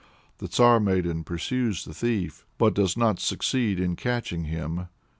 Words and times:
The 0.39 0.47
Tsar 0.47 0.79
Maiden 0.79 1.23
pursues 1.23 1.85
the 1.85 1.93
thief, 1.93 2.43
but 2.57 2.73
does 2.73 2.97
not 2.97 3.19
succeed 3.19 3.79
in 3.79 3.95
catching 3.95 4.45
him. 4.45 4.87